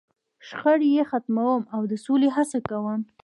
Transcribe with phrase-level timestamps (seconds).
[0.47, 3.01] .شخړې یې ختموم، او د سولې هڅه کوم.